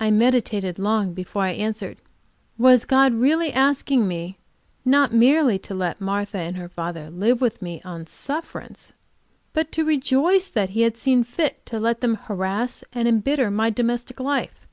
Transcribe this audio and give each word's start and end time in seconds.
I 0.00 0.10
meditated 0.10 0.80
long 0.80 1.14
before 1.14 1.42
I 1.42 1.50
answered. 1.52 1.98
Was 2.58 2.84
God 2.84 3.14
really 3.14 3.52
asking 3.52 4.08
me 4.08 4.36
not 4.84 5.12
merely 5.12 5.60
to 5.60 5.74
let 5.74 6.00
Martha 6.00 6.38
and 6.38 6.56
her 6.56 6.68
father 6.68 7.08
live 7.08 7.40
with 7.40 7.62
me 7.62 7.80
on 7.84 8.08
sufferance, 8.08 8.94
but 9.52 9.70
to 9.70 9.84
rejoice 9.84 10.46
that 10.48 10.70
He 10.70 10.80
had 10.82 10.96
seen 10.96 11.22
fit 11.22 11.64
to 11.66 11.78
let 11.78 12.00
them 12.00 12.16
harass 12.16 12.82
and 12.92 13.06
embitter 13.06 13.48
my 13.48 13.70
domestic 13.70 14.18
life? 14.18 14.66